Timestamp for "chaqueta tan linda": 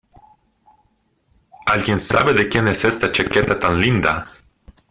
3.11-4.25